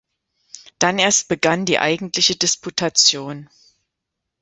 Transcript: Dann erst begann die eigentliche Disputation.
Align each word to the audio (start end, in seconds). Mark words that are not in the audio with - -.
Dann 0.79 0.97
erst 0.97 1.27
begann 1.27 1.65
die 1.65 1.77
eigentliche 1.77 2.35
Disputation. 2.35 3.51